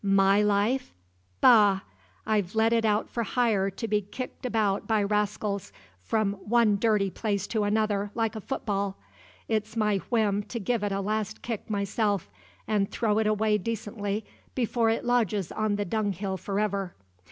My 0.03 0.41
life? 0.41 0.95
Bah! 1.41 1.81
I've 2.25 2.55
let 2.55 2.73
it 2.73 2.85
out 2.85 3.07
for 3.07 3.21
hire 3.21 3.69
to 3.69 3.87
be 3.87 4.01
kicked 4.01 4.47
about 4.47 4.87
by 4.87 5.03
rascals 5.03 5.71
from 6.01 6.33
one 6.33 6.77
dirty 6.77 7.11
place 7.11 7.45
to 7.45 7.65
another, 7.65 8.09
like 8.15 8.35
a 8.35 8.41
football! 8.41 8.97
It's 9.47 9.77
my 9.77 9.97
whim 10.09 10.41
to 10.41 10.59
give 10.59 10.83
it 10.83 10.91
a 10.91 11.01
last 11.01 11.43
kick 11.43 11.69
myself, 11.69 12.31
and 12.67 12.89
throw 12.89 13.19
it 13.19 13.27
away 13.27 13.59
decently 13.59 14.25
before 14.55 14.89
it 14.89 15.05
lodges 15.05 15.51
on 15.51 15.75
the 15.75 15.85
dunghill 15.85 16.35
forever. 16.35 16.95